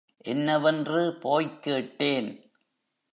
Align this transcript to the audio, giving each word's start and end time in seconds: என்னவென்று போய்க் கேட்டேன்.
என்னவென்று 0.17 1.15
போய்க் 1.15 1.63
கேட்டேன். 1.63 2.51